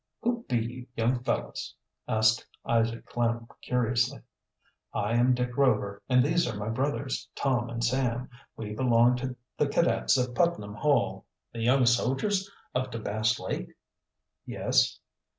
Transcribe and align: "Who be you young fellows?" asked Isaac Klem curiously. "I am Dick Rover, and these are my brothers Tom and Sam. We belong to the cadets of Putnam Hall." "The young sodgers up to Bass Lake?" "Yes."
"Who 0.23 0.43
be 0.49 0.57
you 0.57 0.87
young 0.97 1.21
fellows?" 1.23 1.75
asked 2.07 2.47
Isaac 2.65 3.05
Klem 3.05 3.47
curiously. 3.61 4.21
"I 4.95 5.13
am 5.13 5.35
Dick 5.35 5.55
Rover, 5.55 6.01
and 6.09 6.25
these 6.25 6.47
are 6.47 6.57
my 6.57 6.69
brothers 6.69 7.29
Tom 7.35 7.69
and 7.69 7.83
Sam. 7.83 8.27
We 8.57 8.73
belong 8.73 9.15
to 9.17 9.35
the 9.57 9.67
cadets 9.67 10.17
of 10.17 10.33
Putnam 10.33 10.73
Hall." 10.73 11.27
"The 11.53 11.59
young 11.61 11.85
sodgers 11.85 12.49
up 12.73 12.89
to 12.93 12.97
Bass 12.97 13.39
Lake?" 13.39 13.75
"Yes." 14.43 14.97